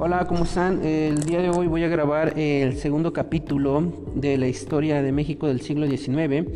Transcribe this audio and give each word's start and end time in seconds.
Hola, 0.00 0.26
¿cómo 0.28 0.44
están? 0.44 0.84
El 0.84 1.24
día 1.24 1.42
de 1.42 1.50
hoy 1.50 1.66
voy 1.66 1.82
a 1.82 1.88
grabar 1.88 2.38
el 2.38 2.76
segundo 2.76 3.12
capítulo 3.12 3.92
de 4.14 4.38
la 4.38 4.46
historia 4.46 5.02
de 5.02 5.10
México 5.10 5.48
del 5.48 5.60
siglo 5.60 5.88
XIX 5.88 6.46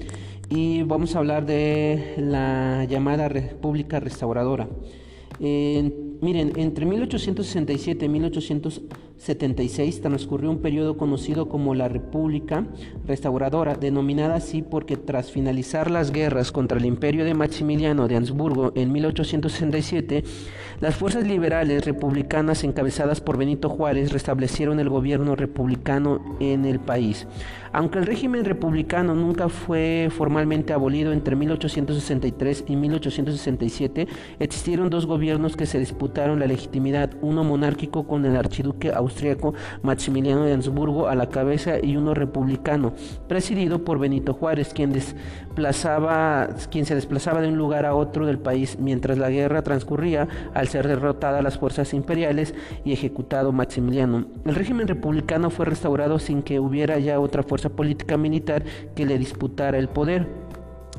y 0.49 0.85
vamos 0.85 1.17
a 1.17 1.19
hablar 1.19 1.45
de 1.45 2.15
la 2.19 2.85
llamada 2.85 3.29
República 3.29 3.99
Restauradora. 3.99 4.69
miren, 5.41 6.53
entre 6.55 6.87
1867 6.87 8.05
y 8.05 8.09
1876 9.13 10.01
transcurrió 10.01 10.51
un 10.51 10.59
periodo 10.59 10.97
conocido 10.97 11.49
como 11.49 11.75
la 11.75 11.89
República 11.89 12.67
Restauradora, 13.07 13.75
denominada 13.75 14.37
así 14.37 14.63
porque 14.63 14.97
tras 14.97 15.31
finalizar 15.31 15.91
las 15.91 16.11
guerras 16.11 16.51
contra 16.51 16.79
el 16.79 16.87
imperio 16.87 17.25
de 17.25 17.35
Maximiliano 17.35 18.09
de 18.09 18.17
Habsburgo 18.17 18.73
en 18.75 18.91
1867, 18.91 20.25
las 20.81 20.97
fuerzas 20.97 21.25
liberales 21.25 21.85
republicanas 21.85 22.65
encabezadas 22.65 23.21
por 23.21 23.37
Benito 23.37 23.69
Juárez 23.69 24.13
restablecieron 24.13 24.81
el 24.81 24.89
gobierno 24.89 25.37
republicano 25.37 26.37
en 26.41 26.65
el 26.65 26.81
país. 26.81 27.27
Aunque 27.75 27.99
el 27.99 28.07
régimen 28.07 28.45
republicano 28.45 29.15
nunca 29.15 29.49
fue 29.49 30.09
formalmente 30.11 30.75
abolido 30.75 31.13
entre 31.13 31.37
1863 31.37 32.65
y 32.69 32.77
1867, 32.77 34.09
existieron 34.41 34.91
dos 34.91 35.07
gobiernos 35.07 35.57
que 35.57 35.65
se 35.65 35.79
disputaron 35.79 36.39
la 36.39 36.47
legitimidad, 36.47 37.13
uno 37.23 37.45
monárquico 37.45 38.07
con 38.07 38.27
el 38.27 38.37
archiduque 38.37 38.91
austriaco 39.13 39.55
Maximiliano 39.83 40.45
de 40.45 40.55
Habsburgo 40.55 41.09
a 41.09 41.15
la 41.15 41.29
cabeza 41.29 41.79
y 41.81 41.97
uno 41.97 42.15
republicano, 42.15 42.95
presidido 43.29 43.85
por 43.85 43.99
Benito 43.99 44.35
Juárez, 44.35 44.73
quien, 44.75 44.93
desplazaba, 44.93 46.49
quien 46.71 46.87
se 46.87 46.95
desplazaba 46.95 47.43
de 47.43 47.49
un 47.49 47.59
lugar 47.59 47.87
a 47.87 47.95
otro 47.95 48.27
del 48.27 48.39
país 48.39 48.79
mientras 48.81 49.19
la 49.19 49.31
guerra 49.31 49.63
transcurría 49.63 50.29
al 50.55 50.69
ser 50.69 50.89
derrotada 50.89 51.43
las 51.43 51.59
fuerzas 51.59 51.93
imperiales 51.95 52.55
y 52.85 52.93
ejecutado 52.93 53.53
Maximiliano. 53.53 54.27
El 54.45 54.55
régimen 54.55 54.89
republicano 54.89 55.51
fue 55.51 55.67
restaurado 55.67 56.19
sin 56.19 56.43
que 56.43 56.59
hubiera 56.59 56.99
ya 56.99 57.21
otra 57.21 57.43
fuerza 57.43 57.69
política 57.69 58.17
militar 58.17 58.65
que 58.95 59.07
le 59.07 59.19
disputara 59.19 59.79
el 59.79 59.89
poder. 59.89 60.42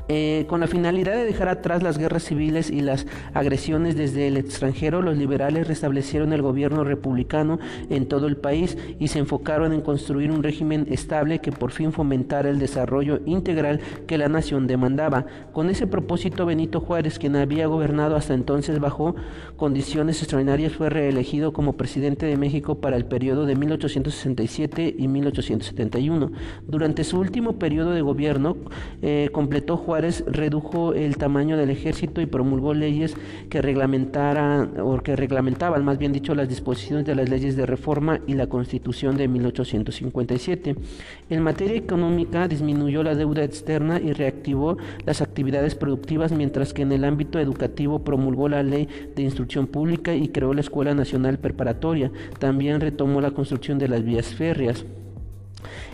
Eh, 0.09 0.45
con 0.49 0.59
la 0.59 0.67
finalidad 0.67 1.13
de 1.13 1.23
dejar 1.23 1.47
atrás 1.47 1.81
las 1.81 1.97
guerras 1.97 2.23
civiles 2.23 2.69
y 2.69 2.81
las 2.81 3.07
agresiones 3.33 3.95
desde 3.95 4.27
el 4.27 4.35
extranjero, 4.35 5.01
los 5.01 5.17
liberales 5.17 5.67
restablecieron 5.67 6.33
el 6.33 6.41
gobierno 6.41 6.83
republicano 6.83 7.59
en 7.89 8.07
todo 8.07 8.27
el 8.27 8.35
país 8.35 8.77
y 8.99 9.07
se 9.07 9.19
enfocaron 9.19 9.71
en 9.71 9.81
construir 9.81 10.29
un 10.31 10.43
régimen 10.43 10.87
estable 10.89 11.39
que 11.39 11.53
por 11.53 11.71
fin 11.71 11.93
fomentara 11.93 12.49
el 12.49 12.59
desarrollo 12.59 13.21
integral 13.25 13.79
que 14.05 14.17
la 14.17 14.27
nación 14.27 14.67
demandaba. 14.67 15.25
Con 15.53 15.69
ese 15.69 15.87
propósito, 15.87 16.45
Benito 16.45 16.81
Juárez, 16.81 17.17
quien 17.17 17.37
había 17.37 17.67
gobernado 17.67 18.17
hasta 18.17 18.33
entonces 18.33 18.79
bajo 18.79 19.15
condiciones 19.55 20.21
extraordinarias, 20.21 20.73
fue 20.73 20.89
reelegido 20.89 21.53
como 21.53 21.77
presidente 21.77 22.25
de 22.25 22.35
México 22.35 22.75
para 22.75 22.97
el 22.97 23.05
periodo 23.05 23.45
de 23.45 23.55
1867 23.55 24.95
y 24.97 25.07
1871. 25.07 26.31
Durante 26.67 27.05
su 27.05 27.19
último 27.19 27.53
periodo 27.53 27.91
de 27.91 28.01
gobierno, 28.01 28.57
eh, 29.01 29.29
completó 29.31 29.77
Juárez 29.77 29.92
redujo 30.01 30.93
el 30.93 31.17
tamaño 31.17 31.57
del 31.57 31.69
ejército 31.69 32.21
y 32.21 32.25
promulgó 32.25 32.73
leyes 32.73 33.15
que 33.49 33.61
reglamentaran 33.61 34.79
o 34.79 34.97
que 35.01 35.15
reglamentaban, 35.15 35.83
más 35.85 35.97
bien 35.97 36.11
dicho, 36.11 36.35
las 36.35 36.49
disposiciones 36.49 37.05
de 37.05 37.15
las 37.15 37.29
leyes 37.29 37.55
de 37.55 37.65
reforma 37.65 38.19
y 38.27 38.33
la 38.33 38.47
Constitución 38.47 39.17
de 39.17 39.27
1857. 39.27 40.75
En 41.29 41.41
materia 41.41 41.77
económica 41.77 42.47
disminuyó 42.47 43.03
la 43.03 43.15
deuda 43.15 43.43
externa 43.43 43.99
y 43.99 44.13
reactivó 44.13 44.77
las 45.05 45.21
actividades 45.21 45.75
productivas, 45.75 46.31
mientras 46.31 46.73
que 46.73 46.81
en 46.81 46.91
el 46.91 47.05
ámbito 47.05 47.39
educativo 47.39 47.99
promulgó 47.99 48.49
la 48.49 48.63
Ley 48.63 48.87
de 49.15 49.23
Instrucción 49.23 49.67
Pública 49.67 50.13
y 50.13 50.29
creó 50.29 50.53
la 50.53 50.61
Escuela 50.61 50.93
Nacional 50.93 51.37
Preparatoria. 51.39 52.11
También 52.39 52.81
retomó 52.81 53.21
la 53.21 53.31
construcción 53.31 53.79
de 53.79 53.87
las 53.87 54.03
vías 54.03 54.33
férreas. 54.33 54.85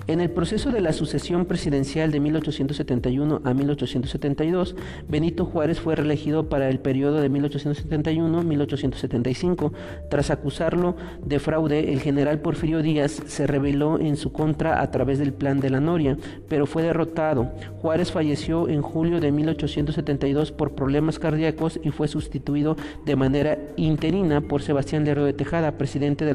En 0.10 0.20
el 0.22 0.32
proceso 0.32 0.72
de 0.72 0.82
la 0.82 0.92
sucesión 0.92 1.46
presidencial 1.46 2.12
de 2.12 2.20
1871 2.20 3.42
a 3.44 3.54
1872, 3.54 4.76
Benito 5.08 5.46
Juárez 5.46 5.80
fue 5.80 5.96
reelegido 5.96 6.50
para 6.50 6.68
el 6.68 6.80
periodo 6.80 7.22
de 7.22 7.30
1871-1875. 7.30 9.72
Tras 10.10 10.32
acusarlo 10.32 10.96
de 11.24 11.38
fraude, 11.38 11.94
el 11.94 12.00
general 12.00 12.40
Porfirio 12.40 12.82
Díaz 12.82 13.22
se 13.28 13.46
rebeló 13.46 14.00
en 14.00 14.18
su 14.18 14.32
contra 14.32 14.82
a 14.82 14.90
través 14.90 15.20
del 15.20 15.32
Plan 15.32 15.60
de 15.60 15.70
la 15.70 15.80
Noria, 15.80 16.18
pero 16.48 16.66
fue 16.66 16.82
derrotado. 16.82 17.52
Juárez 17.80 18.12
falleció 18.12 18.68
en 18.68 18.82
julio 18.82 19.20
de 19.20 19.32
1872 19.32 20.52
por 20.52 20.72
problemas 20.72 21.20
cardíacos 21.20 21.80
y 21.84 21.92
fue 21.92 22.08
sustituido 22.08 22.78
de 23.06 23.16
manera 23.16 23.60
interina 23.76 24.42
por 24.42 24.64
Sebastián 24.64 25.06
Lerdo 25.06 25.26
de 25.26 25.34
Tejada, 25.34 25.78
presidente 25.78 26.26
de 26.26 26.34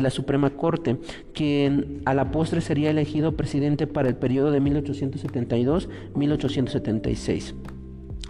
la, 0.00 0.08
Suprema 0.08 0.48
Corte, 0.48 0.96
quien 1.34 2.00
a 2.06 2.14
la 2.14 2.30
postre 2.30 2.62
sería 2.62 2.85
elegido 2.90 3.36
presidente 3.36 3.86
para 3.86 4.08
el 4.08 4.16
periodo 4.16 4.50
de 4.50 4.62
1872-1876. 4.62 7.54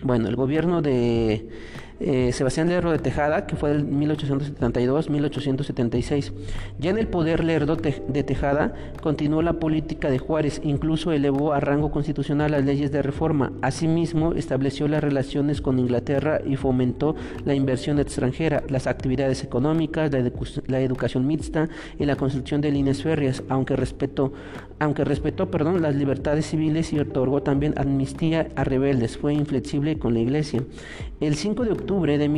Bueno, 0.03 0.29
el 0.29 0.37
gobierno 0.37 0.83
de 0.83 1.49
eh, 1.99 2.31
Sebastián 2.33 2.69
Lerdo 2.69 2.91
de 2.91 2.99
Tejada, 2.99 3.47
que 3.47 3.57
fue 3.57 3.71
del 3.71 3.89
1872-1876. 3.89 6.33
Ya 6.79 6.91
en 6.91 6.99
el 6.99 7.09
poder 7.09 7.43
Lerdo 7.43 7.77
de 7.77 8.23
Tejada 8.23 8.75
continuó 9.03 9.41
la 9.41 9.55
política 9.55 10.11
de 10.11 10.19
Juárez, 10.19 10.61
incluso 10.63 11.13
elevó 11.13 11.55
a 11.55 11.61
rango 11.61 11.91
constitucional 11.91 12.51
las 12.51 12.63
leyes 12.65 12.93
de 12.93 13.01
reforma. 13.03 13.53
Asimismo, 13.63 14.35
estableció 14.35 14.89
las 14.89 15.03
relaciones 15.03 15.63
con 15.63 15.79
Inglaterra 15.79 16.41
y 16.45 16.57
fomentó 16.57 17.17
la 17.45 17.55
inversión 17.55 17.99
extranjera, 17.99 18.63
las 18.69 18.87
actividades 18.87 19.43
económicas, 19.43 20.11
la, 20.67 20.81
educación 20.81 21.27
mixta 21.27 21.71
y 21.99 22.05
la 22.05 22.17
construcción 22.17 22.61
de 22.61 22.73
líneas 22.73 23.03
férreas, 23.03 23.43
aunque 23.49 23.77
respetó, 23.77 24.33
aunque 24.79 25.05
respetó 25.05 25.51
perdón, 25.51 25.81
las 25.81 25.95
libertades 25.95 26.47
civiles 26.47 26.93
y 26.93 26.99
otorgó 26.99 27.43
también 27.43 27.73
amnistía 27.77 28.49
a 28.55 28.65
rebeldes. 28.65 29.17
Fue 29.17 29.33
inflexible 29.33 29.99
con 29.99 30.13
la 30.15 30.21
Iglesia. 30.21 30.63
El 31.21 31.35
5 31.35 31.65
de 31.65 31.73
octubre 31.73 31.86
de 31.87 32.29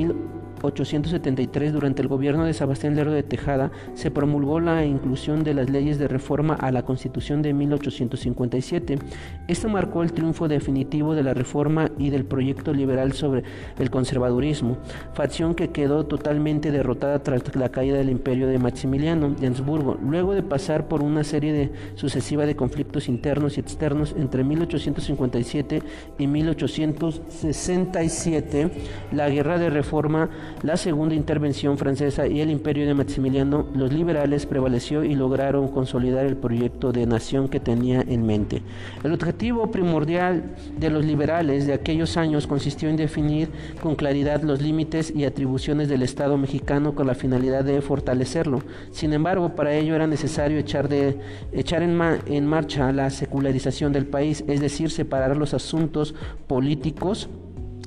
1873, 0.58 1.72
durante 1.72 2.02
el 2.02 2.08
gobierno 2.08 2.44
de 2.44 2.52
Sebastián 2.52 2.96
Lerdo 2.96 3.12
de 3.12 3.22
Tejada, 3.22 3.70
se 3.94 4.10
promulgó 4.10 4.60
la 4.60 4.84
inclusión 4.84 5.44
de 5.44 5.54
las 5.54 5.70
leyes 5.70 5.98
de 5.98 6.08
reforma 6.08 6.54
a 6.54 6.70
la 6.70 6.84
Constitución 6.84 7.42
de 7.42 7.54
1857. 7.54 8.98
Esto 9.46 9.68
marcó 9.68 10.02
el 10.02 10.12
triunfo 10.12 10.48
definitivo 10.48 11.14
de 11.14 11.22
la 11.22 11.34
reforma 11.34 11.90
y 11.98 12.10
del 12.10 12.24
proyecto 12.24 12.72
liberal 12.72 13.12
sobre 13.12 13.44
el 13.78 13.90
conservadurismo, 13.90 14.78
facción 15.14 15.54
que 15.54 15.70
quedó 15.70 16.06
totalmente 16.06 16.70
derrotada 16.70 17.22
tras 17.22 17.54
la 17.56 17.70
caída 17.70 17.98
del 17.98 18.10
imperio 18.10 18.46
de 18.46 18.58
Maximiliano 18.58 19.30
de 19.30 19.46
Habsburgo, 19.46 19.96
luego 20.02 20.34
de 20.34 20.42
pasar 20.42 20.88
por 20.88 21.02
una 21.02 21.24
serie 21.24 21.52
de 21.52 21.72
sucesiva 21.94 22.46
de 22.46 22.56
conflictos 22.56 23.08
internos 23.08 23.56
y 23.56 23.60
externos 23.60 24.14
entre 24.18 24.44
1857 24.44 25.82
y 26.18 26.26
1867. 26.26 28.70
La 29.12 29.30
guerra 29.30 29.58
de 29.58 29.70
reforma, 29.70 30.28
la 30.62 30.76
segunda 30.76 31.14
intervención 31.14 31.78
francesa 31.78 32.26
y 32.26 32.40
el 32.40 32.50
imperio 32.50 32.86
de 32.86 32.94
Maximiliano, 32.94 33.66
los 33.74 33.92
liberales 33.92 34.46
prevaleció 34.46 35.04
y 35.04 35.14
lograron 35.14 35.68
consolidar 35.68 36.26
el 36.26 36.36
proyecto 36.36 36.90
de 36.90 37.06
nación 37.06 37.48
que 37.48 37.60
tenía 37.60 38.00
en 38.00 38.26
mente. 38.26 38.62
El 39.04 39.12
objetivo 39.12 39.70
primordial 39.70 40.56
de 40.76 40.90
los 40.90 41.04
liberales 41.04 41.66
de 41.66 41.74
aquellos 41.74 42.16
años 42.16 42.46
consistió 42.46 42.88
en 42.88 42.96
definir 42.96 43.50
con 43.80 43.94
claridad 43.94 44.42
los 44.42 44.60
límites 44.60 45.12
y 45.14 45.24
atribuciones 45.24 45.88
del 45.88 46.02
Estado 46.02 46.36
mexicano 46.36 46.94
con 46.94 47.06
la 47.06 47.14
finalidad 47.14 47.64
de 47.64 47.80
fortalecerlo. 47.80 48.62
Sin 48.90 49.12
embargo, 49.12 49.54
para 49.54 49.74
ello 49.74 49.94
era 49.94 50.06
necesario 50.06 50.58
echar, 50.58 50.88
de, 50.88 51.18
echar 51.52 51.82
en, 51.82 52.00
en 52.26 52.46
marcha 52.46 52.90
la 52.92 53.10
secularización 53.10 53.92
del 53.92 54.06
país, 54.06 54.44
es 54.48 54.60
decir, 54.60 54.90
separar 54.90 55.36
los 55.36 55.54
asuntos 55.54 56.14
políticos 56.46 57.28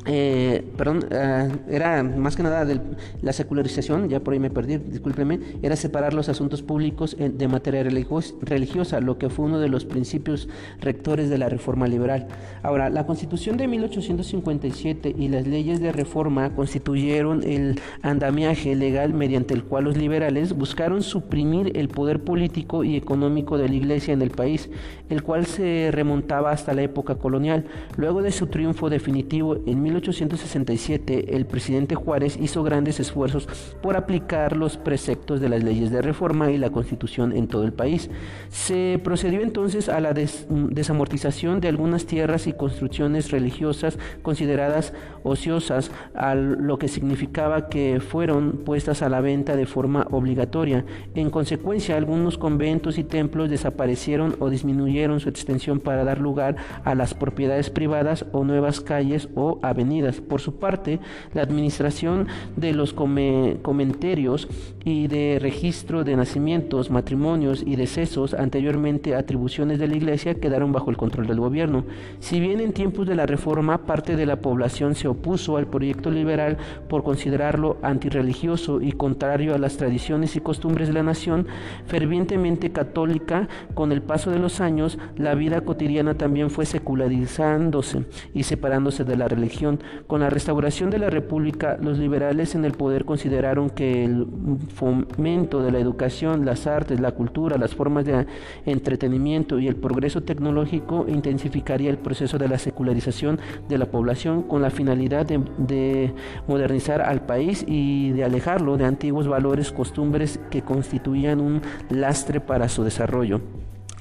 eh, 0.06 0.64
perdón, 0.78 1.06
eh, 1.12 1.50
era 1.70 2.02
más 2.02 2.36
que 2.36 2.42
nada 2.42 2.66
de 2.66 2.82
la 3.22 3.34
secularización, 3.34 4.10
ya 4.10 4.20
por 4.20 4.34
ahí 4.34 4.40
me 4.40 4.50
perdí, 4.50 4.78
discúlpeme, 4.78 5.40
era 5.62 5.76
separar 5.76 6.14
los 6.14 6.28
asuntos 6.28 6.64
públicos 6.64 7.16
de 7.18 7.48
materia 7.48 7.84
religiosa, 7.84 9.00
lo 9.00 9.20
que 9.20 9.30
fue 9.30 9.46
uno 9.46 9.60
de 9.60 9.70
los 9.70 9.86
principios 9.86 10.50
rectores 10.80 11.30
de 11.30 11.38
la 11.38 11.50
reforma 11.50 11.88
liberal. 11.88 12.28
Ahora, 12.64 12.90
la 12.90 13.06
constitución 13.06 13.58
de 13.58 13.68
1857 13.68 15.16
y 15.18 15.28
las 15.28 15.46
leyes 15.46 15.80
de 15.80 15.92
reforma 15.92 16.56
constituyeron 16.56 17.44
el 17.44 17.80
andamiaje 18.02 18.76
legal 18.76 19.14
mediante 19.14 19.54
el 19.54 19.64
cual 19.64 19.84
los 19.84 19.98
liberales 19.98 20.54
buscaron 20.54 21.04
suprimir 21.04 21.78
el 21.78 21.90
poder 21.90 22.24
político 22.24 22.84
y 22.84 22.96
económico 22.96 23.58
de 23.58 23.70
la 23.70 23.76
iglesia 23.76 24.14
en 24.14 24.22
el 24.22 24.32
país, 24.32 24.70
el 25.10 25.22
cual 25.22 25.46
se 25.46 25.90
remontaba 25.92 26.52
hasta 26.52 26.74
la 26.74 26.82
época 26.82 27.16
colonial. 27.16 27.66
Luego 27.98 28.22
de 28.22 28.32
su 28.32 28.48
triunfo 28.48 28.90
definitivo 28.90 29.58
en 29.66 29.91
1867 29.92 31.36
el 31.36 31.46
presidente 31.46 31.96
Juárez 31.96 32.38
hizo 32.42 32.64
grandes 32.64 33.00
esfuerzos 33.00 33.48
por 33.82 33.96
aplicar 33.96 34.56
los 34.56 34.78
preceptos 34.78 35.42
de 35.42 35.50
las 35.50 35.64
leyes 35.64 35.92
de 35.92 36.02
reforma 36.02 36.52
y 36.52 36.58
la 36.58 36.70
constitución 36.70 37.32
en 37.36 37.48
todo 37.48 37.64
el 37.64 37.74
país. 37.74 38.10
Se 38.50 39.00
procedió 39.04 39.42
entonces 39.42 39.90
a 39.90 40.00
la 40.00 40.14
desamortización 40.14 41.62
de 41.62 41.68
algunas 41.68 42.06
tierras 42.06 42.48
y 42.48 42.54
construcciones 42.54 43.32
religiosas 43.32 43.98
consideradas 44.22 44.94
ociosas, 45.24 45.92
lo 46.36 46.78
que 46.80 46.88
significaba 46.88 47.70
que 47.70 48.00
fueron 48.00 48.62
puestas 48.66 49.02
a 49.02 49.10
la 49.10 49.22
venta 49.22 49.56
de 49.56 49.66
forma 49.66 50.08
obligatoria. 50.12 50.86
En 51.16 51.30
consecuencia, 51.30 51.98
algunos 51.98 52.38
conventos 52.38 52.98
y 52.98 53.04
templos 53.04 53.50
desaparecieron 53.50 54.36
o 54.40 54.50
disminuyeron 54.50 55.20
su 55.20 55.30
extensión 55.30 55.80
para 55.80 56.04
dar 56.04 56.20
lugar 56.20 56.56
a 56.84 56.96
las 56.96 57.14
propiedades 57.14 57.70
privadas 57.70 58.26
o 58.32 58.44
nuevas 58.44 58.82
calles 58.82 59.30
o 59.36 59.60
avenidas. 59.62 59.81
Por 60.22 60.42
su 60.42 60.56
parte, 60.56 61.00
la 61.34 61.42
administración 61.42 62.28
de 62.56 62.74
los 62.74 62.94
comentarios 62.94 64.48
y 64.86 65.08
de 65.08 65.40
registro 65.40 66.04
de 66.04 66.16
nacimientos, 66.16 66.92
matrimonios 66.92 67.64
y 67.66 67.76
decesos, 67.76 68.34
anteriormente 68.34 69.16
atribuciones 69.16 69.80
de 69.80 69.88
la 69.88 69.96
Iglesia, 69.96 70.36
quedaron 70.36 70.72
bajo 70.72 70.90
el 70.90 70.98
control 70.98 71.28
del 71.28 71.40
gobierno. 71.40 71.84
Si 72.20 72.40
bien 72.40 72.60
en 72.60 72.74
tiempos 72.74 73.08
de 73.08 73.16
la 73.16 73.26
Reforma 73.26 73.80
parte 73.80 74.16
de 74.16 74.26
la 74.26 74.42
población 74.42 74.96
se 74.96 75.08
opuso 75.08 75.58
al 75.58 75.68
proyecto 75.68 76.12
liberal 76.12 76.58
por 76.88 77.04
considerarlo 77.04 77.78
antirreligioso 77.82 78.82
y 78.82 78.92
contrario 78.92 79.56
a 79.56 79.58
las 79.58 79.78
tradiciones 79.78 80.36
y 80.36 80.42
costumbres 80.42 80.88
de 80.88 80.94
la 80.94 81.04
nación, 81.04 81.48
fervientemente 81.86 82.72
católica, 82.72 83.48
con 83.74 83.92
el 83.92 84.02
paso 84.02 84.32
de 84.32 84.40
los 84.40 84.62
años, 84.62 84.98
la 85.18 85.36
vida 85.36 85.62
cotidiana 85.62 86.16
también 86.16 86.50
fue 86.50 86.66
secularizándose 86.66 88.06
y 88.34 88.44
separándose 88.44 89.04
de 89.04 89.18
la 89.18 89.28
religión. 89.28 89.71
Con 90.08 90.22
la 90.22 90.30
restauración 90.30 90.90
de 90.90 91.00
la 91.00 91.10
República, 91.10 91.78
los 91.82 91.98
liberales 91.98 92.56
en 92.56 92.66
el 92.66 92.74
poder 92.74 93.06
consideraron 93.06 93.70
que 93.70 94.06
el 94.06 94.28
fomento 94.74 95.62
de 95.62 95.72
la 95.72 95.80
educación, 95.80 96.46
las 96.46 96.68
artes, 96.68 97.00
la 97.00 97.12
cultura, 97.12 97.58
las 97.58 97.76
formas 97.76 98.06
de 98.06 98.26
entretenimiento 98.66 99.60
y 99.60 99.68
el 99.68 99.76
progreso 99.76 100.22
tecnológico 100.22 101.06
intensificaría 101.08 101.90
el 101.90 101.98
proceso 101.98 102.38
de 102.38 102.48
la 102.48 102.58
secularización 102.58 103.40
de 103.68 103.78
la 103.78 103.86
población 103.86 104.44
con 104.44 104.62
la 104.62 104.70
finalidad 104.70 105.26
de, 105.26 105.42
de 105.58 106.14
modernizar 106.48 107.02
al 107.02 107.26
país 107.26 107.66
y 107.68 108.12
de 108.12 108.24
alejarlo 108.24 108.78
de 108.78 108.86
antiguos 108.86 109.28
valores, 109.28 109.72
costumbres 109.72 110.40
que 110.50 110.62
constituían 110.62 111.40
un 111.40 111.62
lastre 111.90 112.40
para 112.40 112.70
su 112.70 112.84
desarrollo. 112.84 113.42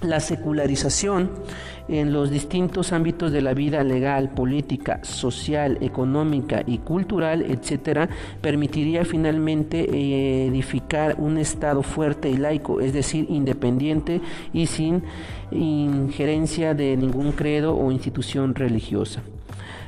La 0.03 0.21
secularización 0.21 1.31
en 1.89 2.13
los 2.13 2.31
distintos 2.31 2.93
ámbitos 2.93 3.33
de 3.33 3.43
la 3.43 3.53
vida 3.53 3.83
legal, 3.85 4.31
política, 4.31 5.01
social, 5.03 5.79
económica 5.81 6.63
y 6.67 6.79
cultural, 6.79 7.43
etcétera, 7.43 8.09
permitiría 8.41 9.05
finalmente 9.05 9.81
eh, 9.81 10.47
edificar 10.47 11.17
un 11.19 11.37
Estado 11.37 11.83
fuerte 11.83 12.31
y 12.31 12.37
laico, 12.37 12.81
es 12.81 12.93
decir, 12.93 13.27
independiente 13.29 14.21
y 14.53 14.67
sin 14.67 15.03
injerencia 15.51 16.75
de 16.75 16.97
ningún 16.97 17.33
credo 17.33 17.77
o 17.77 17.91
institución 17.91 18.55
religiosa. 18.55 19.23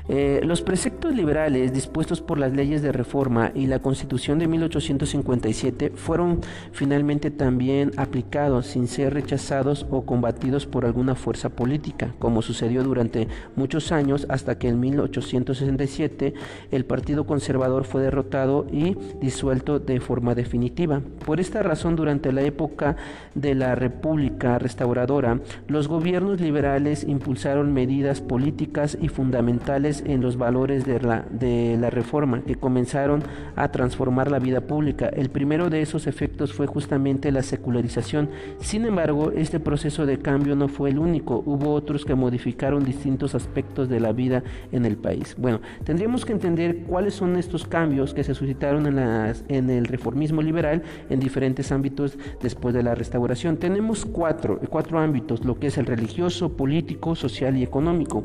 Eh, 0.08 0.40
los 0.44 0.62
preceptos 0.62 1.14
liberales 1.14 1.72
dispuestos 1.72 2.20
por 2.20 2.38
las 2.38 2.52
leyes 2.52 2.82
de 2.82 2.92
reforma 2.92 3.52
y 3.54 3.66
la 3.66 3.78
Constitución 3.78 4.38
de 4.38 4.48
1857 4.48 5.92
fueron 5.94 6.40
finalmente 6.72 7.30
también 7.30 7.92
aplicados 7.96 8.66
sin 8.66 8.88
ser 8.88 9.14
rechazados 9.14 9.86
o 9.90 10.04
combatidos 10.04 10.66
por 10.66 10.84
alguna 10.84 11.14
fuerza 11.14 11.50
política, 11.50 12.14
como 12.18 12.42
sucedió 12.42 12.82
durante 12.82 13.28
muchos 13.54 13.92
años 13.92 14.26
hasta 14.28 14.58
que 14.58 14.68
en 14.68 14.80
1867 14.80 16.34
el 16.70 16.84
Partido 16.84 17.26
Conservador 17.26 17.84
fue 17.84 18.02
derrotado 18.02 18.66
y 18.72 18.96
disuelto 19.20 19.78
de 19.78 20.00
forma 20.00 20.34
definitiva. 20.34 21.00
Por 21.24 21.40
esta 21.40 21.62
razón, 21.62 21.96
durante 21.96 22.32
la 22.32 22.42
época 22.42 22.96
de 23.34 23.54
la 23.54 23.74
República 23.74 24.58
Restauradora, 24.58 25.40
los 25.68 25.88
gobiernos 25.88 26.40
liberales 26.40 27.04
impulsaron 27.04 27.72
medidas 27.72 28.20
políticas 28.20 28.96
y 29.00 29.08
fundamentales 29.08 29.91
en 30.00 30.22
los 30.22 30.38
valores 30.38 30.86
de 30.86 31.00
la, 31.00 31.26
de 31.30 31.76
la 31.78 31.90
reforma 31.90 32.42
que 32.42 32.54
comenzaron 32.54 33.22
a 33.56 33.70
transformar 33.70 34.30
la 34.30 34.38
vida 34.38 34.62
pública. 34.62 35.08
El 35.08 35.28
primero 35.28 35.68
de 35.68 35.82
esos 35.82 36.06
efectos 36.06 36.52
fue 36.52 36.66
justamente 36.66 37.30
la 37.30 37.42
secularización. 37.42 38.30
Sin 38.60 38.84
embargo, 38.84 39.32
este 39.32 39.60
proceso 39.60 40.06
de 40.06 40.18
cambio 40.18 40.56
no 40.56 40.68
fue 40.68 40.90
el 40.90 40.98
único. 40.98 41.42
Hubo 41.44 41.74
otros 41.74 42.04
que 42.04 42.14
modificaron 42.14 42.84
distintos 42.84 43.34
aspectos 43.34 43.88
de 43.88 44.00
la 44.00 44.12
vida 44.12 44.42
en 44.72 44.84
el 44.86 44.96
país. 44.96 45.34
Bueno, 45.38 45.60
tendríamos 45.84 46.24
que 46.24 46.32
entender 46.32 46.84
cuáles 46.86 47.14
son 47.14 47.36
estos 47.36 47.66
cambios 47.66 48.14
que 48.14 48.24
se 48.24 48.34
suscitaron 48.34 48.86
en, 48.86 48.96
las, 48.96 49.44
en 49.48 49.70
el 49.70 49.86
reformismo 49.86 50.42
liberal 50.42 50.82
en 51.10 51.20
diferentes 51.20 51.72
ámbitos 51.72 52.18
después 52.40 52.74
de 52.74 52.82
la 52.82 52.94
restauración. 52.94 53.56
Tenemos 53.56 54.04
cuatro, 54.04 54.60
cuatro 54.70 54.98
ámbitos, 54.98 55.44
lo 55.44 55.58
que 55.58 55.68
es 55.68 55.78
el 55.78 55.86
religioso, 55.86 56.56
político, 56.56 57.14
social 57.14 57.56
y 57.56 57.62
económico. 57.62 58.24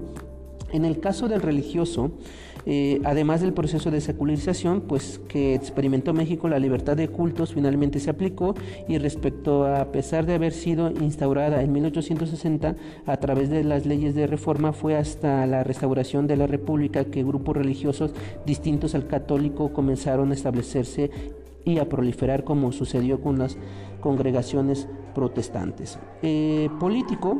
En 0.71 0.85
el 0.85 0.99
caso 0.99 1.27
del 1.27 1.41
religioso, 1.41 2.11
eh, 2.65 2.99
además 3.05 3.39
del 3.39 3.53
proceso 3.53 3.91
de 3.91 4.01
secularización, 4.01 4.81
pues 4.81 5.21
que 5.29 5.55
experimentó 5.55 6.13
México, 6.13 6.49
la 6.49 6.59
libertad 6.59 6.97
de 6.97 7.07
cultos 7.07 7.53
finalmente 7.53 8.01
se 8.01 8.09
aplicó 8.09 8.55
y 8.89 8.97
respecto 8.97 9.65
a 9.65 9.91
pesar 9.93 10.25
de 10.25 10.33
haber 10.33 10.51
sido 10.51 10.91
instaurada 10.91 11.61
en 11.63 11.71
1860 11.71 12.75
a 13.05 13.17
través 13.17 13.49
de 13.49 13.63
las 13.63 13.85
leyes 13.85 14.15
de 14.15 14.27
reforma, 14.27 14.73
fue 14.73 14.97
hasta 14.97 15.45
la 15.45 15.63
restauración 15.63 16.27
de 16.27 16.35
la 16.35 16.47
República 16.47 17.05
que 17.05 17.23
grupos 17.23 17.55
religiosos 17.55 18.11
distintos 18.45 18.95
al 18.95 19.07
católico 19.07 19.71
comenzaron 19.71 20.31
a 20.31 20.33
establecerse 20.33 21.09
y 21.63 21.79
a 21.79 21.87
proliferar 21.87 22.43
como 22.43 22.73
sucedió 22.73 23.21
con 23.21 23.39
las 23.39 23.57
congregaciones 24.01 24.89
protestantes. 25.15 25.99
Eh, 26.21 26.69
político, 26.79 27.39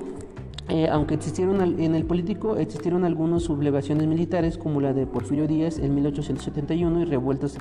eh, 0.69 0.89
aunque 0.91 1.15
existieron 1.15 1.79
en 1.79 1.95
el 1.95 2.05
político 2.05 2.57
existieron 2.57 3.05
algunas 3.05 3.43
sublevaciones 3.43 4.05
militares 4.05 4.57
como 4.57 4.81
la 4.81 4.93
de 4.93 5.07
Porfirio 5.07 5.47
Díaz 5.47 5.79
en 5.79 5.95
1871 5.95 7.01
y 7.01 7.05
revueltas 7.05 7.57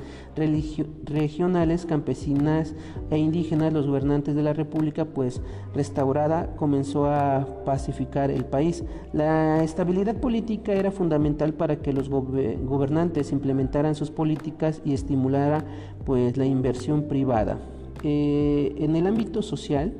regionales, 1.05 1.85
campesinas 1.85 2.75
e 3.09 3.17
indígenas, 3.17 3.71
los 3.71 3.87
gobernantes 3.87 4.35
de 4.35 4.43
la 4.43 4.51
República 4.51 5.05
pues 5.05 5.41
restaurada 5.73 6.55
comenzó 6.57 7.05
a 7.05 7.47
pacificar 7.63 8.29
el 8.29 8.43
país. 8.43 8.83
La 9.13 9.63
estabilidad 9.63 10.17
política 10.17 10.73
era 10.73 10.91
fundamental 10.91 11.53
para 11.53 11.77
que 11.77 11.93
los 11.93 12.09
gobernantes 12.09 13.31
implementaran 13.31 13.95
sus 13.95 14.11
políticas 14.11 14.81
y 14.83 14.93
estimulara 14.93 15.63
pues 16.05 16.35
la 16.35 16.45
inversión 16.45 17.03
privada. 17.03 17.57
Eh, 18.03 18.75
en 18.77 18.95
el 18.95 19.07
ámbito 19.07 19.41
social, 19.41 19.93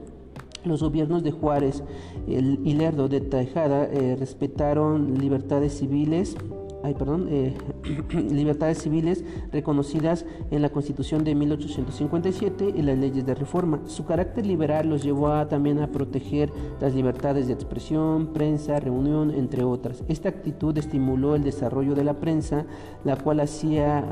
los 0.68 0.81
gobiernos 0.81 1.24
de 1.24 1.31
Juárez 1.31 1.84
y 2.28 2.74
Lerdo 2.74 3.08
de 3.08 3.22
Tejada 3.22 3.86
eh, 3.86 4.16
respetaron 4.19 5.18
libertades 5.19 5.78
civiles 5.78 6.36
ay, 6.84 6.94
perdón, 6.94 7.28
eh, 7.30 7.54
libertades 8.32 8.80
civiles 8.80 9.24
reconocidas 9.52 10.26
en 10.52 10.62
la 10.62 10.69
Constitución 10.69 11.24
de 11.24 11.36
1857 11.36 12.74
y 12.76 12.81
las 12.81 12.98
leyes 12.98 13.26
de 13.26 13.36
reforma. 13.36 13.80
Su 13.86 14.06
carácter 14.06 14.46
liberal 14.46 14.88
los 14.88 15.04
llevó 15.04 15.30
a, 15.30 15.48
también 15.48 15.80
a 15.80 15.88
proteger 15.88 16.52
las 16.80 16.94
libertades 16.94 17.48
de 17.48 17.54
expresión, 17.54 18.28
prensa, 18.28 18.80
reunión, 18.80 19.31
entre 19.31 19.64
otras. 19.64 20.04
Esta 20.07 20.30
actitud 20.30 20.78
estimuló 20.78 21.36
el 21.36 21.44
desarrollo 21.44 21.96
de 21.96 22.04
la 22.04 22.16
prensa, 22.16 22.66
la 23.04 23.16
cual 23.16 23.40
hacía, 23.40 24.04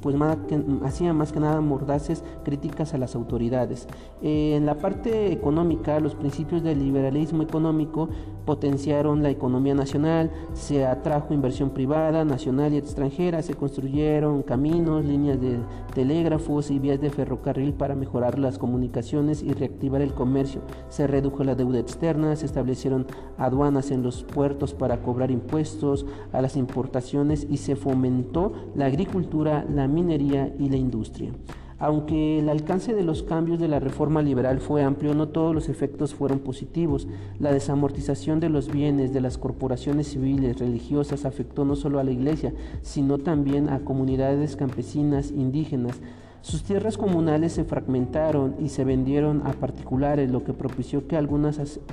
pues 0.00 0.16
más 0.16 0.36
que, 0.48 0.60
hacía 0.84 1.12
más 1.12 1.32
que 1.32 1.40
nada 1.40 1.60
mordaces 1.60 2.22
críticas 2.44 2.94
a 2.94 2.98
las 2.98 3.14
autoridades. 3.14 3.86
en 4.22 4.66
la 4.66 4.76
parte 4.76 5.32
económica, 5.32 6.00
los 6.00 6.14
principios 6.14 6.62
del 6.62 6.78
liberalismo 6.78 7.42
económico 7.42 8.08
potenciaron 8.44 9.22
la 9.22 9.30
economía 9.30 9.74
nacional, 9.74 10.30
se 10.54 10.86
atrajo 10.86 11.34
inversión 11.40 11.70
privada, 11.70 12.22
nacional 12.22 12.74
y 12.74 12.76
extranjera, 12.76 13.40
se 13.40 13.54
construyeron 13.54 14.42
caminos, 14.42 15.02
líneas 15.02 15.40
de 15.40 15.58
telégrafos 15.94 16.70
y 16.70 16.78
vías 16.78 17.00
de 17.00 17.08
ferrocarril 17.08 17.72
para 17.72 17.94
mejorar 17.94 18.38
las 18.38 18.58
comunicaciones 18.58 19.42
y 19.42 19.54
reactivar 19.54 20.02
el 20.02 20.12
comercio, 20.12 20.60
se 20.90 21.06
redujo 21.06 21.42
la 21.42 21.54
deuda 21.54 21.78
externa, 21.78 22.36
se 22.36 22.44
establecieron 22.44 23.06
aduanas 23.38 23.90
en 23.90 24.02
los 24.02 24.22
puertos 24.22 24.74
para 24.74 25.00
cobrar 25.00 25.30
impuestos 25.30 26.04
a 26.30 26.42
las 26.42 26.56
importaciones 26.56 27.46
y 27.48 27.56
se 27.56 27.74
fomentó 27.74 28.52
la 28.74 28.84
agricultura, 28.84 29.64
la 29.66 29.88
minería 29.88 30.54
y 30.58 30.68
la 30.68 30.76
industria. 30.76 31.32
Aunque 31.80 32.38
el 32.38 32.50
alcance 32.50 32.94
de 32.94 33.02
los 33.02 33.22
cambios 33.22 33.58
de 33.58 33.66
la 33.66 33.80
reforma 33.80 34.20
liberal 34.20 34.60
fue 34.60 34.82
amplio, 34.82 35.14
no 35.14 35.28
todos 35.28 35.54
los 35.54 35.70
efectos 35.70 36.14
fueron 36.14 36.40
positivos. 36.40 37.08
La 37.38 37.52
desamortización 37.52 38.38
de 38.38 38.50
los 38.50 38.70
bienes 38.70 39.14
de 39.14 39.22
las 39.22 39.38
corporaciones 39.38 40.08
civiles 40.08 40.58
religiosas 40.58 41.24
afectó 41.24 41.64
no 41.64 41.76
solo 41.76 41.98
a 41.98 42.04
la 42.04 42.10
Iglesia, 42.10 42.52
sino 42.82 43.16
también 43.16 43.70
a 43.70 43.80
comunidades 43.80 44.56
campesinas, 44.56 45.30
indígenas, 45.30 46.02
Sus 46.42 46.62
tierras 46.62 46.96
comunales 46.96 47.52
se 47.52 47.64
fragmentaron 47.64 48.54
y 48.58 48.70
se 48.70 48.84
vendieron 48.84 49.42
a 49.46 49.52
particulares, 49.52 50.30
lo 50.30 50.42
que 50.42 50.54
propició 50.54 51.06
que, 51.06 51.18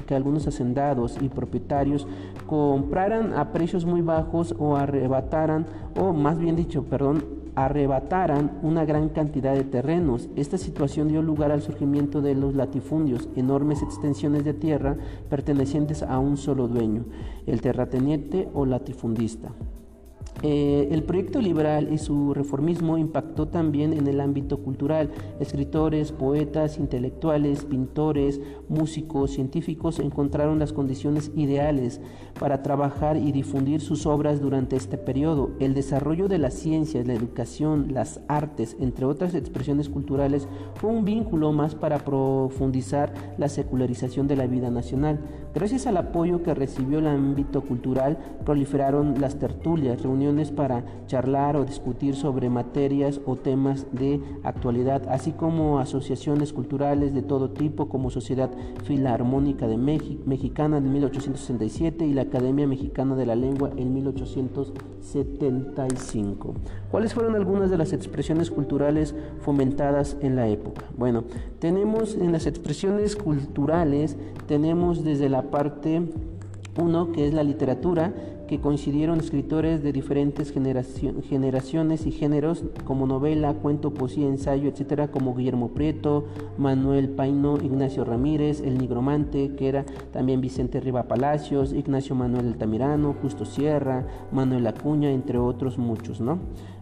que 0.05 0.15
algunos 0.15 0.47
hacendados 0.47 1.17
y 1.21 1.27
propietarios 1.27 2.07
compraran 2.45 3.33
a 3.33 3.51
precios 3.51 3.83
muy 3.83 4.01
bajos 4.01 4.55
o 4.57 4.77
arrebataran, 4.77 5.65
o 5.99 6.13
más 6.13 6.39
bien 6.39 6.55
dicho, 6.55 6.83
perdón, 6.83 7.25
arrebataran 7.55 8.59
una 8.61 8.85
gran 8.85 9.09
cantidad 9.09 9.53
de 9.53 9.65
terrenos. 9.65 10.29
Esta 10.37 10.57
situación 10.57 11.09
dio 11.09 11.21
lugar 11.21 11.51
al 11.51 11.61
surgimiento 11.61 12.21
de 12.21 12.35
los 12.35 12.55
latifundios, 12.55 13.27
enormes 13.35 13.81
extensiones 13.81 14.45
de 14.45 14.53
tierra 14.53 14.95
pertenecientes 15.29 16.03
a 16.03 16.19
un 16.19 16.37
solo 16.37 16.69
dueño, 16.69 17.03
el 17.47 17.59
terrateniente 17.61 18.47
o 18.53 18.65
latifundista. 18.65 19.49
Eh, 20.43 20.89
el 20.91 21.03
proyecto 21.03 21.41
liberal 21.41 21.91
y 21.91 21.97
su 21.97 22.33
reformismo 22.33 22.97
impactó 22.97 23.47
también 23.47 23.93
en 23.93 24.07
el 24.07 24.21
ámbito 24.21 24.59
cultural. 24.59 25.09
Escritores, 25.39 26.11
poetas, 26.11 26.77
intelectuales, 26.77 27.65
pintores, 27.65 28.39
músicos, 28.69 29.31
científicos 29.31 29.99
encontraron 29.99 30.59
las 30.59 30.73
condiciones 30.73 31.31
ideales 31.35 32.01
para 32.39 32.61
trabajar 32.61 33.17
y 33.17 33.31
difundir 33.31 33.81
sus 33.81 34.05
obras 34.05 34.39
durante 34.39 34.75
este 34.75 34.97
periodo. 34.97 35.51
El 35.59 35.73
desarrollo 35.73 36.27
de 36.27 36.37
las 36.37 36.53
ciencias, 36.53 37.07
la 37.07 37.13
educación, 37.13 37.87
las 37.93 38.21
artes, 38.27 38.77
entre 38.79 39.05
otras 39.05 39.33
expresiones 39.33 39.89
culturales, 39.89 40.47
fue 40.75 40.91
un 40.91 41.03
vínculo 41.03 41.51
más 41.51 41.73
para 41.73 41.99
profundizar 41.99 43.13
la 43.37 43.49
secularización 43.49 44.27
de 44.27 44.35
la 44.35 44.45
vida 44.45 44.69
nacional. 44.69 45.19
Gracias 45.55 45.87
al 45.87 45.97
apoyo 45.97 46.43
que 46.43 46.53
recibió 46.53 46.99
el 46.99 47.07
ámbito 47.07 47.61
cultural, 47.61 48.17
proliferaron 48.45 49.19
las 49.19 49.39
tertulias, 49.39 50.03
reuniones 50.03 50.26
para 50.55 50.83
charlar 51.07 51.55
o 51.55 51.63
discutir 51.63 52.13
sobre 52.13 52.49
materias 52.49 53.21
o 53.25 53.37
temas 53.37 53.85
de 53.93 54.19
actualidad, 54.43 55.03
así 55.09 55.31
como 55.31 55.79
asociaciones 55.79 56.51
culturales 56.51 57.13
de 57.13 57.21
todo 57.21 57.51
tipo, 57.51 57.87
como 57.87 58.09
Sociedad 58.09 58.49
Filarmónica 58.83 59.67
de 59.67 59.77
Mexicana 59.77 60.79
en 60.79 60.91
1867 60.91 62.05
y 62.05 62.13
la 62.13 62.23
Academia 62.23 62.67
Mexicana 62.67 63.15
de 63.15 63.25
la 63.25 63.37
Lengua 63.37 63.71
en 63.77 63.93
1875. 63.93 66.55
¿Cuáles 66.91 67.13
fueron 67.13 67.35
algunas 67.35 67.71
de 67.71 67.77
las 67.77 67.93
expresiones 67.93 68.51
culturales 68.51 69.15
fomentadas 69.39 70.17
en 70.19 70.35
la 70.35 70.49
época? 70.49 70.83
Bueno, 70.97 71.23
tenemos 71.59 72.15
en 72.15 72.33
las 72.33 72.47
expresiones 72.47 73.15
culturales, 73.15 74.17
tenemos 74.45 75.05
desde 75.05 75.29
la 75.29 75.43
parte 75.43 76.01
1, 76.77 77.11
que 77.13 77.27
es 77.27 77.33
la 77.33 77.43
literatura, 77.43 78.13
que 78.47 78.59
coincidieron 78.59 79.19
escritores 79.19 79.83
de 79.83 79.93
diferentes 79.93 80.51
generaciones 80.51 82.05
y 82.05 82.11
géneros, 82.11 82.63
como 82.85 83.05
novela, 83.05 83.53
cuento, 83.53 83.93
poesía, 83.93 84.27
ensayo, 84.27 84.69
etcétera, 84.69 85.09
como 85.09 85.35
Guillermo 85.35 85.69
Prieto, 85.69 86.25
Manuel 86.57 87.09
Paino, 87.09 87.57
Ignacio 87.57 88.05
Ramírez, 88.05 88.61
El 88.61 88.77
Nigromante, 88.77 89.55
que 89.55 89.67
era 89.67 89.85
también 90.11 90.41
Vicente 90.41 90.79
Riva 90.79 91.03
Palacios, 91.03 91.73
Ignacio 91.73 92.15
Manuel 92.15 92.47
Altamirano, 92.47 93.15
Justo 93.21 93.45
Sierra, 93.45 94.07
Manuel 94.31 94.65
Acuña, 94.67 95.11
entre 95.11 95.37
otros 95.37 95.77
muchos, 95.77 96.21
¿no? 96.21 96.39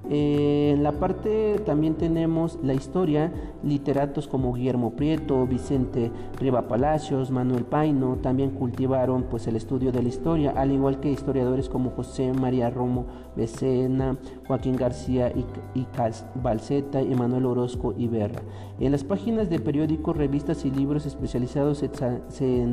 Eh, 0.10 0.74
en 0.76 0.84
la 0.84 0.92
parte 0.92 1.60
también 1.66 1.96
tenemos 1.96 2.60
la 2.62 2.76
historia, 2.76 3.32
literatos 3.64 4.28
como 4.28 4.54
Guillermo 4.54 4.92
Prieto, 4.92 5.48
Vicente 5.48 6.12
Riva 6.40 6.68
Palacios, 6.68 7.32
Manuel 7.32 7.64
Paino, 7.64 8.18
también 8.22 8.52
cultivaron 8.52 9.24
pues 9.24 9.48
el 9.48 9.56
estudio 9.56 9.92
de 9.92 10.04
la 10.04 10.10
historia, 10.10 10.54
al 10.56 10.72
igual 10.72 11.00
que 11.00 11.12
historiadores 11.12 11.55
como 11.70 11.92
José 11.92 12.34
María 12.34 12.70
Romo 12.70 13.06
Becena, 13.36 14.18
Joaquín 14.48 14.76
García 14.76 15.32
y, 15.36 15.46
y 15.80 15.88
Balseta, 16.36 17.02
Emanuel 17.02 17.46
Orozco 17.46 17.94
y 17.98 18.08
Berra. 18.08 18.42
En 18.80 18.92
las 18.92 19.04
páginas 19.04 19.50
de 19.50 19.60
periódicos, 19.60 20.18
revistas 20.18 20.66
y 20.66 20.72
libros 20.72 21.06
especializados 21.06 21.80
se, 21.80 21.90
se 22.30 22.66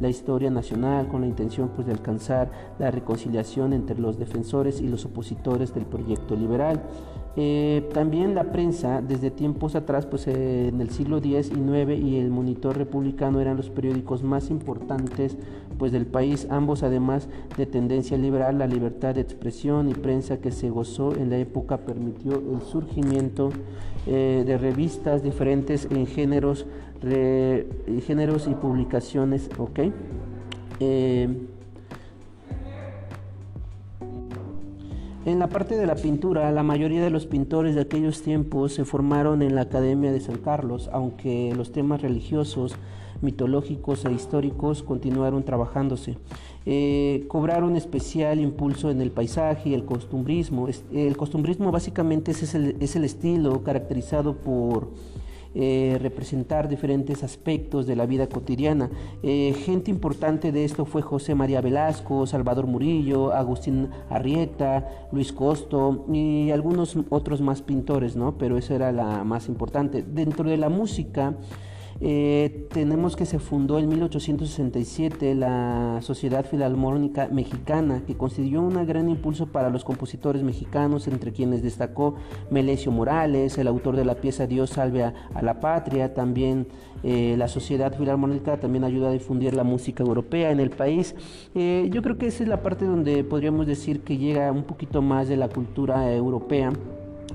la 0.00 0.08
historia 0.08 0.50
nacional 0.50 1.08
con 1.08 1.20
la 1.20 1.26
intención 1.26 1.70
pues, 1.74 1.86
de 1.86 1.92
alcanzar 1.92 2.50
la 2.78 2.90
reconciliación 2.90 3.72
entre 3.72 3.98
los 3.98 4.18
defensores 4.18 4.80
y 4.80 4.88
los 4.88 5.04
opositores 5.04 5.74
del 5.74 5.86
proyecto 5.86 6.34
liberal. 6.34 6.82
Eh, 7.34 7.88
también 7.94 8.34
la 8.34 8.52
prensa, 8.52 9.00
desde 9.00 9.30
tiempos 9.30 9.74
atrás, 9.74 10.04
pues 10.04 10.26
en 10.26 10.80
el 10.80 10.90
siglo 10.90 11.16
X 11.18 11.50
y 11.50 11.58
IX 11.58 11.98
y 11.98 12.18
el 12.18 12.30
Monitor 12.30 12.76
Republicano 12.76 13.40
eran 13.40 13.56
los 13.56 13.70
periódicos 13.70 14.22
más 14.22 14.50
importantes 14.50 15.38
pues 15.78 15.92
del 15.92 16.06
país, 16.06 16.46
ambos 16.50 16.82
además 16.82 17.28
de 17.56 17.64
tendencia 17.64 18.18
liberal, 18.18 18.58
la 18.58 18.66
libertad 18.66 19.14
de 19.14 19.22
expresión 19.22 19.88
y 19.88 19.94
prensa 19.94 20.40
que 20.40 20.50
se 20.50 20.68
gozó 20.68 21.14
en 21.16 21.30
la 21.30 21.38
época 21.38 21.78
permitió 21.78 22.34
el 22.34 22.60
surgimiento 22.60 23.50
eh, 24.06 24.44
de 24.46 24.58
revistas 24.58 25.22
diferentes 25.22 25.88
en 25.90 26.06
géneros, 26.06 26.66
géneros 28.06 28.46
y 28.46 28.54
publicaciones, 28.54 29.48
¿ok? 29.58 29.80
En 35.24 35.38
la 35.38 35.48
parte 35.48 35.76
de 35.76 35.86
la 35.86 35.94
pintura, 35.94 36.50
la 36.50 36.64
mayoría 36.64 37.00
de 37.00 37.10
los 37.10 37.26
pintores 37.26 37.76
de 37.76 37.82
aquellos 37.82 38.22
tiempos 38.22 38.74
se 38.74 38.84
formaron 38.84 39.40
en 39.42 39.54
la 39.54 39.62
Academia 39.62 40.10
de 40.10 40.18
San 40.18 40.38
Carlos, 40.38 40.90
aunque 40.92 41.54
los 41.56 41.70
temas 41.70 42.02
religiosos, 42.02 42.74
mitológicos 43.20 44.04
e 44.04 44.10
históricos 44.10 44.82
continuaron 44.82 45.44
trabajándose. 45.44 46.18
Eh, 46.66 47.24
cobraron 47.28 47.76
especial 47.76 48.40
impulso 48.40 48.90
en 48.90 49.00
el 49.00 49.12
paisaje 49.12 49.70
y 49.70 49.74
el 49.74 49.84
costumbrismo. 49.84 50.66
El 50.92 51.16
costumbrismo 51.16 51.70
básicamente 51.70 52.32
es 52.32 52.54
el, 52.56 52.76
es 52.80 52.96
el 52.96 53.04
estilo 53.04 53.62
caracterizado 53.62 54.34
por 54.34 54.88
eh, 55.54 55.98
representar 56.00 56.68
diferentes 56.68 57.22
aspectos 57.22 57.86
de 57.86 57.96
la 57.96 58.06
vida 58.06 58.28
cotidiana. 58.28 58.90
Eh, 59.22 59.54
gente 59.64 59.90
importante 59.90 60.50
de 60.50 60.64
esto 60.64 60.84
fue 60.84 61.02
José 61.02 61.34
María 61.34 61.60
Velasco, 61.60 62.26
Salvador 62.26 62.66
Murillo, 62.66 63.32
Agustín 63.32 63.90
Arrieta, 64.08 64.88
Luis 65.12 65.32
Costo 65.32 66.06
y 66.12 66.50
algunos 66.50 66.96
otros 67.10 67.40
más 67.40 67.62
pintores, 67.62 68.16
¿no? 68.16 68.38
Pero 68.38 68.56
esa 68.56 68.74
era 68.74 68.92
la 68.92 69.24
más 69.24 69.48
importante. 69.48 70.02
Dentro 70.02 70.48
de 70.48 70.56
la 70.56 70.68
música, 70.68 71.34
eh, 72.04 72.66
tenemos 72.72 73.14
que 73.14 73.26
se 73.26 73.38
fundó 73.38 73.78
en 73.78 73.88
1867 73.88 75.36
la 75.36 76.00
Sociedad 76.02 76.44
Filarmónica 76.44 77.28
Mexicana, 77.28 78.02
que 78.04 78.16
constituyó 78.16 78.60
un 78.60 78.84
gran 78.86 79.08
impulso 79.08 79.46
para 79.46 79.70
los 79.70 79.84
compositores 79.84 80.42
mexicanos, 80.42 81.06
entre 81.06 81.32
quienes 81.32 81.62
destacó 81.62 82.16
Melesio 82.50 82.90
Morales, 82.90 83.56
el 83.56 83.68
autor 83.68 83.94
de 83.94 84.04
la 84.04 84.16
pieza 84.16 84.48
Dios 84.48 84.70
salve 84.70 85.04
a, 85.04 85.14
la 85.42 85.60
patria. 85.60 86.12
También 86.12 86.66
eh, 87.04 87.36
la 87.38 87.46
Sociedad 87.46 87.96
Filarmónica 87.96 88.58
también 88.58 88.82
ayuda 88.82 89.10
a 89.10 89.12
difundir 89.12 89.54
la 89.54 89.62
música 89.62 90.02
europea 90.02 90.50
en 90.50 90.58
el 90.58 90.70
país. 90.70 91.14
Eh, 91.54 91.88
yo 91.92 92.02
creo 92.02 92.18
que 92.18 92.26
esa 92.26 92.42
es 92.42 92.48
la 92.48 92.64
parte 92.64 92.84
donde 92.84 93.22
podríamos 93.22 93.68
decir 93.68 94.00
que 94.00 94.18
llega 94.18 94.50
un 94.50 94.64
poquito 94.64 95.02
más 95.02 95.28
de 95.28 95.36
la 95.36 95.48
cultura 95.48 96.12
europea 96.12 96.72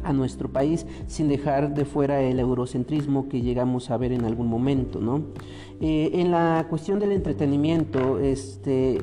a 0.03 0.13
nuestro 0.13 0.49
país 0.49 0.85
sin 1.07 1.27
dejar 1.27 1.73
de 1.73 1.85
fuera 1.85 2.21
el 2.21 2.39
eurocentrismo 2.39 3.29
que 3.29 3.41
llegamos 3.41 3.91
a 3.91 3.97
ver 3.97 4.11
en 4.11 4.25
algún 4.25 4.47
momento, 4.47 4.99
¿no? 4.99 5.23
Eh, 5.79 6.11
en 6.13 6.31
la 6.31 6.65
cuestión 6.69 6.99
del 6.99 7.11
entretenimiento, 7.11 8.19
este, 8.19 8.99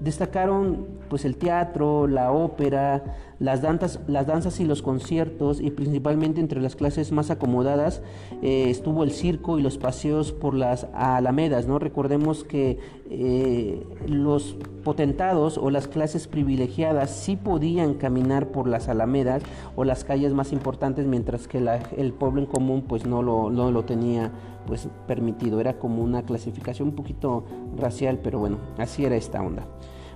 destacaron 0.00 0.86
pues 1.12 1.26
el 1.26 1.36
teatro, 1.36 2.06
la 2.06 2.32
ópera, 2.32 3.04
las 3.38 3.60
danzas, 3.60 4.00
las 4.06 4.26
danzas 4.26 4.58
y 4.60 4.64
los 4.64 4.80
conciertos 4.80 5.60
y 5.60 5.70
principalmente 5.70 6.40
entre 6.40 6.58
las 6.58 6.74
clases 6.74 7.12
más 7.12 7.30
acomodadas 7.30 8.00
eh, 8.40 8.70
estuvo 8.70 9.04
el 9.04 9.10
circo 9.10 9.58
y 9.58 9.62
los 9.62 9.76
paseos 9.76 10.32
por 10.32 10.54
las 10.54 10.86
alamedas, 10.94 11.66
¿no? 11.66 11.78
Recordemos 11.78 12.44
que 12.44 12.78
eh, 13.10 13.86
los 14.06 14.56
potentados 14.84 15.58
o 15.58 15.68
las 15.68 15.86
clases 15.86 16.28
privilegiadas 16.28 17.10
sí 17.10 17.36
podían 17.36 17.92
caminar 17.92 18.46
por 18.46 18.66
las 18.66 18.88
alamedas 18.88 19.42
o 19.76 19.84
las 19.84 20.04
calles 20.04 20.32
más 20.32 20.50
importantes 20.50 21.04
mientras 21.04 21.46
que 21.46 21.58
el 21.94 22.14
pueblo 22.14 22.40
en 22.40 22.46
común 22.46 22.84
pues 22.88 23.04
no 23.04 23.22
lo, 23.22 23.50
no 23.50 23.70
lo 23.70 23.84
tenía 23.84 24.32
pues 24.66 24.88
permitido, 25.06 25.60
era 25.60 25.78
como 25.78 26.02
una 26.02 26.22
clasificación 26.22 26.88
un 26.88 26.94
poquito 26.94 27.44
racial, 27.76 28.18
pero 28.24 28.38
bueno, 28.38 28.56
así 28.78 29.04
era 29.04 29.16
esta 29.16 29.42
onda. 29.42 29.66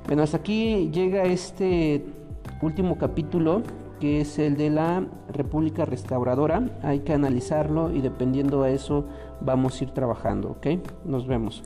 Bueno, 0.07 0.23
hasta 0.23 0.37
aquí 0.37 0.89
llega 0.93 1.25
este 1.25 2.05
último 2.63 2.97
capítulo 2.97 3.63
que 3.99 4.21
es 4.21 4.39
el 4.39 4.57
de 4.57 4.71
la 4.71 5.05
República 5.33 5.85
Restauradora. 5.85 6.71
Hay 6.83 7.01
que 7.01 7.13
analizarlo 7.13 7.91
y 7.93 8.03
dependiendo 8.03 8.63
a 8.63 8.71
eso 8.71 9.07
vamos 9.41 9.81
a 9.81 9.85
ir 9.85 9.91
trabajando, 9.91 10.51
¿ok? 10.51 10.67
Nos 11.05 11.27
vemos. 11.27 11.65